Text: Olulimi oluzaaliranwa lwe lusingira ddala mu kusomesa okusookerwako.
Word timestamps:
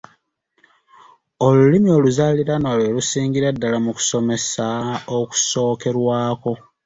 Olulimi 1.47 1.89
oluzaaliranwa 1.97 2.71
lwe 2.77 2.87
lusingira 2.95 3.47
ddala 3.55 3.77
mu 3.85 3.91
kusomesa 3.97 4.65
okusookerwako. 5.17 6.51